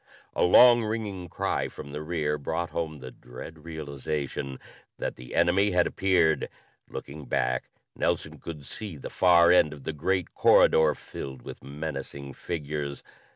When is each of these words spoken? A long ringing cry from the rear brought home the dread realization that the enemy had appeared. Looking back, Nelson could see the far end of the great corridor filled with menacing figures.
A 0.35 0.41
long 0.41 0.81
ringing 0.83 1.29
cry 1.29 1.67
from 1.67 1.91
the 1.91 2.01
rear 2.01 2.39
brought 2.39 2.71
home 2.71 2.97
the 3.01 3.11
dread 3.11 3.63
realization 3.65 4.59
that 4.97 5.15
the 5.15 5.35
enemy 5.35 5.73
had 5.73 5.85
appeared. 5.85 6.49
Looking 6.89 7.25
back, 7.25 7.69
Nelson 7.95 8.39
could 8.39 8.65
see 8.65 8.97
the 8.97 9.11
far 9.11 9.51
end 9.51 9.73
of 9.73 9.83
the 9.83 9.93
great 9.93 10.33
corridor 10.33 10.95
filled 10.95 11.43
with 11.43 11.63
menacing 11.63 12.33
figures. 12.33 13.03